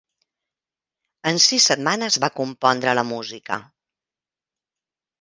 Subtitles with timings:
[1.33, 3.63] En sis setmanes va compondre la música.